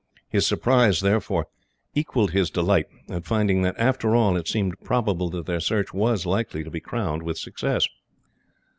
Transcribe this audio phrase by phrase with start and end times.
[0.29, 1.45] His surprise, therefore,
[1.93, 6.25] equalled his delight at finding that, after all, it seemed probable that their search was
[6.25, 7.87] likely to be crowned with success.